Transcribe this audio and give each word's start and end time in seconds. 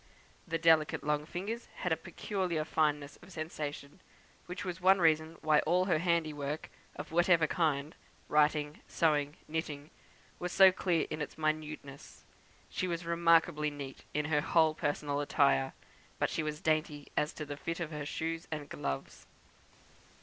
The 0.47 0.57
delicate 0.57 1.03
long 1.03 1.27
fingers 1.27 1.67
had 1.75 1.91
a 1.91 1.95
peculiar 1.95 2.65
fineness 2.65 3.17
of 3.17 3.31
sensation, 3.31 3.99
which 4.47 4.65
was 4.65 4.81
one 4.81 4.97
reason 4.97 5.37
why 5.41 5.59
all 5.59 5.85
her 5.85 5.99
handiwork, 5.99 6.71
of 6.95 7.11
whatever 7.11 7.45
kind 7.45 7.93
writing, 8.27 8.79
sewing, 8.87 9.37
knitting 9.47 9.91
was 10.39 10.51
so 10.51 10.71
clear 10.71 11.05
in 11.11 11.21
its 11.21 11.37
minuteness. 11.37 12.23
She 12.67 12.87
was 12.87 13.05
remarkably 13.05 13.69
neat 13.69 14.03
in 14.11 14.25
her 14.25 14.41
whole 14.41 14.73
personal 14.73 15.21
attire; 15.21 15.71
but 16.17 16.31
she 16.31 16.41
was 16.41 16.61
dainty 16.61 17.09
as 17.15 17.31
to 17.33 17.45
the 17.45 17.55
fit 17.55 17.79
of 17.79 17.91
her 17.91 18.03
shoes 18.07 18.47
and 18.49 18.69
gloves. 18.69 19.27